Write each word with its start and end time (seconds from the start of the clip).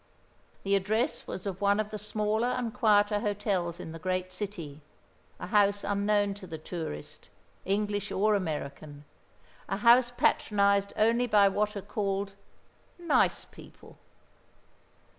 The 0.63 0.75
address 0.75 1.27
was 1.27 1.45
of 1.45 1.61
one 1.61 1.79
of 1.79 1.91
the 1.91 1.99
smaller 1.99 2.47
and 2.47 2.73
quieter 2.73 3.19
hotels 3.19 3.79
in 3.79 3.91
the 3.91 3.99
great 3.99 4.31
city, 4.33 4.81
a 5.39 5.45
house 5.45 5.83
unknown 5.83 6.33
to 6.41 6.47
the 6.47 6.57
tourist, 6.57 7.29
English 7.65 8.11
or 8.11 8.33
American: 8.33 9.05
a 9.69 9.77
house 9.77 10.09
patronised 10.09 10.91
only 10.97 11.27
by 11.27 11.49
what 11.49 11.77
are 11.77 11.83
called 11.83 12.33
"nice 12.97 13.45
people." 13.45 13.99